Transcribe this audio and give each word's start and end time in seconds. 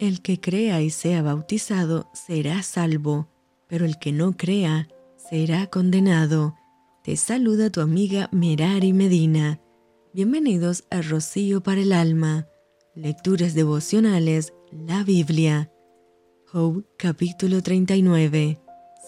El 0.00 0.22
que 0.22 0.40
crea 0.40 0.80
y 0.80 0.88
sea 0.88 1.20
bautizado 1.20 2.08
será 2.14 2.62
salvo, 2.62 3.28
pero 3.66 3.84
el 3.84 3.98
que 3.98 4.12
no 4.12 4.34
crea 4.34 4.88
será 5.28 5.66
condenado. 5.66 6.56
Te 7.04 7.18
saluda 7.18 7.68
tu 7.68 7.82
amiga 7.82 8.30
Merari 8.32 8.94
Medina. 8.94 9.60
Bienvenidos 10.14 10.84
a 10.90 11.02
Rocío 11.02 11.62
para 11.62 11.82
el 11.82 11.92
Alma. 11.92 12.48
Lecturas 12.94 13.52
devocionales, 13.52 14.54
la 14.72 15.04
Biblia. 15.04 15.70
Job 16.50 16.86
capítulo 16.96 17.62
39. 17.62 18.58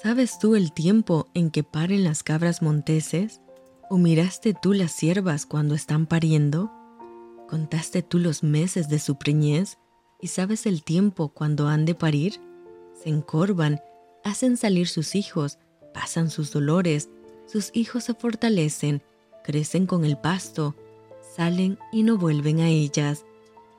¿Sabes 0.03 0.39
tú 0.39 0.57
el 0.57 0.75
tiempo 0.75 1.31
en 1.33 1.51
que 1.51 1.65
paren 1.65 2.05
las 2.05 2.23
cabras 2.23 2.61
monteses? 2.61 3.41
¿O 3.89 3.97
miraste 3.97 4.53
tú 4.53 4.75
las 4.75 4.93
siervas 4.93 5.47
cuando 5.47 5.75
están 5.75 6.05
pariendo? 6.05 6.71
¿Contaste 7.49 8.03
tú 8.03 8.19
los 8.19 8.43
meses 8.43 8.91
de 8.91 8.99
su 8.99 9.17
preñez? 9.17 9.79
¿Y 10.23 10.29
sabes 10.29 10.67
el 10.67 10.85
tiempo 10.85 11.29
cuando 11.29 11.67
han 11.67 11.85
de 11.85 11.97
parir? 11.97 12.41
Se 12.95 13.09
encorvan, 13.09 13.81
hacen 14.23 14.57
salir 14.57 14.87
sus 14.87 15.17
hijos, 15.17 15.59
pasan 15.93 16.31
sus 16.31 16.53
dolores, 16.53 17.11
sus 17.47 17.71
hijos 17.75 18.05
se 18.05 18.15
fortalecen, 18.15 19.03
crecen 19.43 19.85
con 19.85 20.05
el 20.05 20.17
pasto, 20.17 20.77
salen 21.37 21.77
y 21.91 22.05
no 22.05 22.19
vuelven 22.19 22.61
a 22.61 22.69
ellas. 22.69 23.25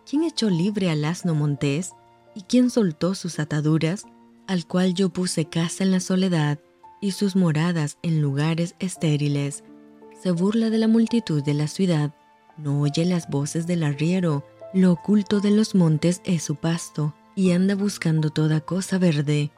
¿Quién 0.05 0.23
echó 0.23 0.49
libre 0.49 0.90
al 0.90 1.05
asno 1.05 1.34
montés? 1.34 1.94
¿Y 2.35 2.41
quién 2.41 2.70
soltó 2.70 3.16
sus 3.16 3.40
ataduras? 3.40 4.04
Al 4.46 4.68
cual 4.68 4.94
yo 4.94 5.07
puse 5.10 5.46
casa 5.46 5.85
en 5.85 5.91
la 5.91 6.02
soledad 6.02 6.60
y 6.99 7.12
sus 7.12 7.38
moradas 7.38 7.98
en 8.02 8.21
lugares 8.21 8.76
estériles. 8.80 9.63
Se 10.21 10.32
burla 10.32 10.70
de 10.70 10.77
la 10.77 10.90
multitud 10.90 11.41
de 11.41 11.54
la 11.54 11.70
ciudad, 11.70 12.13
no 12.57 12.82
oye 12.82 13.05
las 13.05 13.30
voces 13.30 13.66
del 13.66 13.84
arriero, 13.84 14.44
lo 14.73 14.91
oculto 14.91 15.40
de 15.40 15.52
los 15.52 15.76
montes 15.76 16.22
es 16.26 16.44
su 16.44 16.55
pasto, 16.55 17.13
y 17.36 17.52
anda 17.52 17.76
buscando 17.76 18.32
toda 18.32 18.62
cosa 18.62 18.98
verde. 18.98 19.52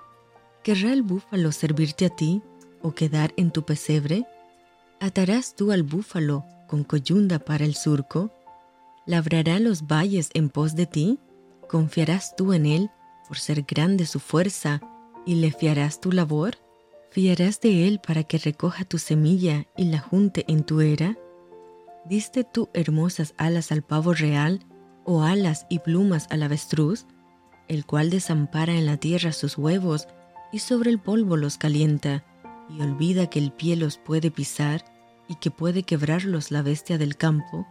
¿Querrá 0.64 0.94
el 0.94 1.04
búfalo 1.04 1.52
servirte 1.52 2.06
a 2.06 2.10
ti 2.10 2.42
o 2.82 2.94
quedar 2.94 3.34
en 3.38 3.52
tu 3.52 3.64
pesebre? 3.64 4.26
¿Atarás 5.00 5.56
tú 5.56 5.72
al 5.72 5.84
búfalo 5.84 6.46
con 6.68 6.84
coyunda 6.84 7.40
para 7.40 7.66
el 7.66 7.76
surco? 7.76 8.32
¿Labrará 9.06 9.60
los 9.60 9.88
valles 9.88 10.30
en 10.34 10.50
pos 10.50 10.76
de 10.76 10.86
ti? 10.86 11.20
¿Confiarás 11.70 12.36
tú 12.36 12.54
en 12.54 12.66
él 12.66 12.90
por 13.28 13.38
ser 13.38 13.64
grande 13.64 14.06
su 14.06 14.20
fuerza 14.20 14.82
y 15.26 15.36
le 15.36 15.52
fiarás 15.52 16.02
tu 16.02 16.12
labor? 16.12 16.58
¿Fiarás 17.12 17.62
de 17.62 17.88
él 17.88 18.00
para 18.06 18.24
que 18.24 18.38
recoja 18.38 18.84
tu 18.84 18.98
semilla 18.98 19.66
y 19.78 19.86
la 19.86 20.00
junte 20.00 20.44
en 20.48 20.64
tu 20.64 20.82
era? 20.82 21.18
¿Diste 22.06 22.44
tú 22.44 22.70
hermosas 22.74 23.34
alas 23.38 23.72
al 23.72 23.82
pavo 23.82 24.14
real 24.14 24.66
o 25.06 25.24
alas 25.24 25.66
y 25.70 25.80
plumas 25.80 26.28
al 26.30 26.44
avestruz, 26.44 27.06
el 27.68 27.86
cual 27.86 28.10
desampara 28.10 28.74
en 28.74 28.86
la 28.86 28.98
tierra 28.98 29.32
sus 29.32 29.58
huevos 29.58 30.08
y 30.52 30.60
sobre 30.60 30.92
el 30.92 31.00
polvo 31.00 31.38
los 31.38 31.58
calienta, 31.58 32.24
y 32.70 32.82
olvida 32.82 33.30
que 33.30 33.40
el 33.40 33.52
pie 33.52 33.76
los 33.76 33.98
puede 33.98 34.32
pisar 34.32 34.84
y 35.28 35.36
que 35.36 35.52
puede 35.52 35.84
quebrarlos 35.84 36.52
la 36.52 36.62
bestia 36.62 36.98
del 36.98 37.16
campo? 37.16 37.68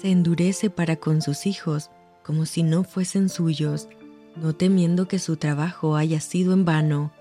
Se 0.00 0.10
endurece 0.10 0.70
para 0.70 0.96
con 0.96 1.22
sus 1.22 1.46
hijos 1.46 1.90
como 2.22 2.46
si 2.46 2.62
no 2.62 2.84
fuesen 2.84 3.28
suyos, 3.28 3.88
no 4.36 4.54
temiendo 4.54 5.08
que 5.08 5.18
su 5.18 5.36
trabajo 5.36 5.96
haya 5.96 6.20
sido 6.20 6.52
en 6.52 6.64
vano, 6.64 7.12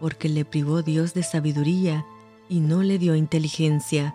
porque 0.00 0.28
le 0.28 0.44
privó 0.44 0.82
Dios 0.82 1.14
de 1.14 1.22
sabiduría 1.22 2.04
y 2.48 2.60
no 2.60 2.82
le 2.82 2.98
dio 2.98 3.14
inteligencia. 3.14 4.14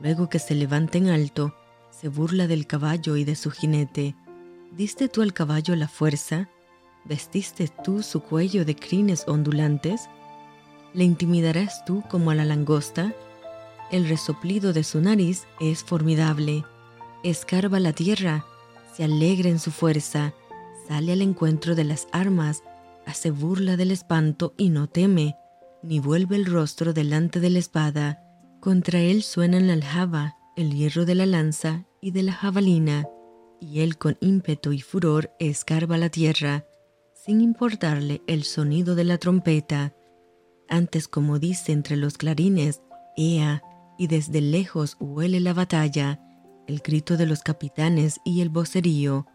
Luego 0.00 0.28
que 0.28 0.38
se 0.38 0.54
levanta 0.54 0.98
en 0.98 1.08
alto, 1.08 1.54
se 2.00 2.08
burla 2.08 2.46
del 2.46 2.66
caballo 2.66 3.16
y 3.16 3.24
de 3.24 3.34
su 3.34 3.50
jinete. 3.50 4.14
¿Diste 4.72 5.08
tú 5.08 5.22
al 5.22 5.32
caballo 5.32 5.74
la 5.74 5.88
fuerza? 5.88 6.48
¿Vestiste 7.04 7.68
tú 7.82 8.02
su 8.02 8.20
cuello 8.20 8.64
de 8.64 8.76
crines 8.76 9.24
ondulantes? 9.26 10.08
¿Le 10.94 11.04
intimidarás 11.04 11.84
tú 11.84 12.02
como 12.08 12.30
a 12.30 12.34
la 12.34 12.44
langosta? 12.44 13.14
El 13.90 14.08
resoplido 14.08 14.72
de 14.72 14.84
su 14.84 15.00
nariz 15.00 15.46
es 15.60 15.82
formidable. 15.82 16.64
Escarba 17.24 17.80
la 17.80 17.92
tierra 17.92 18.44
se 18.98 19.04
alegra 19.04 19.48
en 19.48 19.60
su 19.60 19.70
fuerza, 19.70 20.34
sale 20.88 21.12
al 21.12 21.22
encuentro 21.22 21.76
de 21.76 21.84
las 21.84 22.08
armas, 22.10 22.64
hace 23.06 23.30
burla 23.30 23.76
del 23.76 23.92
espanto 23.92 24.54
y 24.56 24.70
no 24.70 24.88
teme, 24.88 25.36
ni 25.84 26.00
vuelve 26.00 26.34
el 26.34 26.46
rostro 26.46 26.92
delante 26.92 27.38
de 27.38 27.50
la 27.50 27.60
espada. 27.60 28.24
Contra 28.58 28.98
él 28.98 29.22
suenan 29.22 29.68
la 29.68 29.74
aljaba, 29.74 30.34
el 30.56 30.74
hierro 30.74 31.04
de 31.04 31.14
la 31.14 31.26
lanza 31.26 31.87
y 32.00 32.12
de 32.12 32.22
la 32.22 32.32
jabalina, 32.32 33.06
y 33.60 33.80
él 33.80 33.98
con 33.98 34.16
ímpetu 34.20 34.72
y 34.72 34.80
furor 34.80 35.32
escarba 35.38 35.98
la 35.98 36.08
tierra, 36.08 36.64
sin 37.12 37.40
importarle 37.40 38.22
el 38.26 38.44
sonido 38.44 38.94
de 38.94 39.04
la 39.04 39.18
trompeta. 39.18 39.94
Antes 40.68 41.08
como 41.08 41.38
dice 41.38 41.72
entre 41.72 41.96
los 41.96 42.16
clarines, 42.18 42.80
Ea, 43.16 43.62
y 43.98 44.06
desde 44.06 44.40
lejos 44.40 44.96
huele 45.00 45.40
la 45.40 45.52
batalla, 45.52 46.20
el 46.68 46.78
grito 46.80 47.16
de 47.16 47.26
los 47.26 47.42
capitanes 47.42 48.20
y 48.24 48.42
el 48.42 48.48
vocerío. 48.48 49.26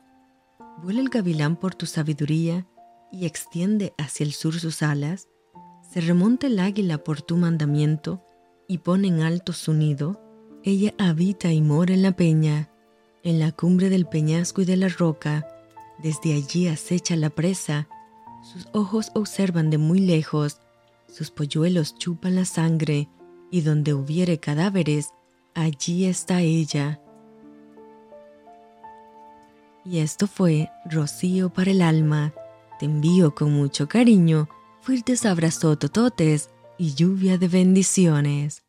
Vuela 0.82 1.02
el 1.02 1.10
gavilán 1.10 1.58
por 1.58 1.76
tu 1.76 1.86
sabiduría 1.86 2.66
y 3.12 3.26
extiende 3.26 3.94
hacia 3.98 4.24
el 4.26 4.32
sur 4.32 4.60
sus 4.60 4.82
alas. 4.82 5.28
Se 5.92 6.00
remonta 6.00 6.48
el 6.48 6.60
águila 6.60 7.04
por 7.04 7.22
tu 7.22 7.36
mandamiento 7.36 8.24
y 8.68 8.80
pone 8.80 9.10
en 9.10 9.22
alto 9.22 9.52
su 9.52 9.74
nido. 9.74 10.23
Ella 10.66 10.94
habita 10.98 11.52
y 11.52 11.62
mora 11.62 11.94
en 11.94 12.02
la 12.02 12.14
peña, 12.14 12.70
en 13.24 13.38
la 13.40 13.52
cumbre 13.52 13.90
del 13.90 14.06
peñasco 14.06 14.62
y 14.62 14.66
de 14.66 14.78
la 14.78 14.88
roca. 14.88 15.46
Desde 16.02 16.34
allí 16.34 16.68
acecha 16.68 17.18
la 17.18 17.30
presa. 17.30 17.90
Sus 18.42 18.70
ojos 18.72 19.12
observan 19.14 19.70
de 19.70 19.78
muy 19.78 20.00
lejos. 20.00 20.62
Sus 21.08 21.32
polluelos 21.32 21.98
chupan 21.98 22.36
la 22.36 22.46
sangre. 22.46 23.10
Y 23.52 23.62
donde 23.62 23.94
hubiere 23.94 24.40
cadáveres, 24.40 25.10
allí 25.54 26.06
está 26.06 26.42
ella. 26.42 27.02
Y 29.86 30.00
esto 30.00 30.28
fue 30.28 30.70
Rocío 30.86 31.52
para 31.52 31.72
el 31.72 31.82
alma. 31.82 32.34
Te 32.80 32.86
envío 32.86 33.36
con 33.36 33.52
mucho 33.52 33.90
cariño, 33.90 34.48
fuertes 34.82 35.26
abrazos 35.26 35.78
tototes 35.78 36.50
y 36.78 36.94
lluvia 36.94 37.38
de 37.38 37.50
bendiciones. 37.50 38.63